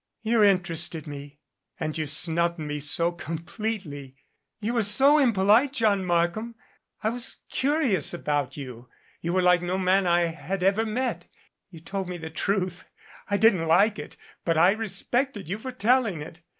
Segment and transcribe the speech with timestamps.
[0.23, 1.37] "You interested me
[1.79, 4.15] and you snubbed me so com pletely.
[4.59, 6.55] You were so impolite, John Markham.
[7.03, 8.89] I was curious about you.
[9.21, 11.27] You were like no man I had ever met.
[11.69, 12.85] You told me the truth.
[13.29, 16.41] I didn't like it, but I respected you for telling it.